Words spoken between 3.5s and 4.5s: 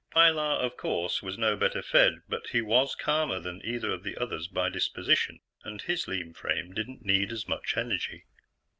either of the others